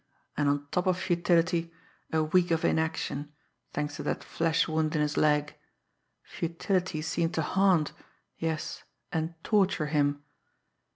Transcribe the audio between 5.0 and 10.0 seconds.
his leg. Futility seemed to haunt, yes, and torture